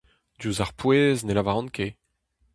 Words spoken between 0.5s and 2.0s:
ar pouez ne lavaran ket!